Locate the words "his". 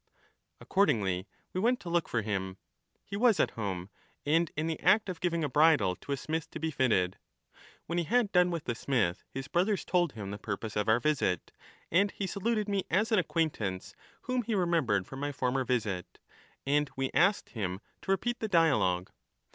9.29-9.47